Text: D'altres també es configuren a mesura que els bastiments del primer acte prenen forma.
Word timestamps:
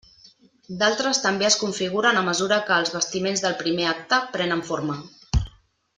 D'altres 0.79 1.19
també 1.25 1.45
es 1.49 1.57
configuren 1.63 2.21
a 2.21 2.25
mesura 2.29 2.59
que 2.71 2.79
els 2.85 2.95
bastiments 2.95 3.45
del 3.47 3.57
primer 3.63 3.89
acte 3.93 4.23
prenen 4.37 4.65
forma. 4.71 5.01